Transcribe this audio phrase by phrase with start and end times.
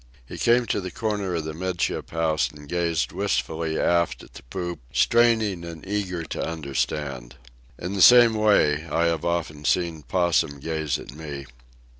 [0.25, 4.41] He came to the corner of the 'midship house and gazed wistfully aft at the
[4.41, 7.35] poop, straining and eager to understand.
[7.77, 11.45] In the same way I have often seen Possum gaze at me.